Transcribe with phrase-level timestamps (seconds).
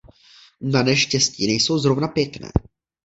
[0.61, 2.49] Naneštěstí nejsou zrovna pěkné.